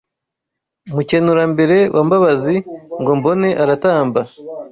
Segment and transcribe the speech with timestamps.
[0.93, 2.55] Mukenurambere wa Mbabazi
[3.01, 4.21] ngo mbone aratamba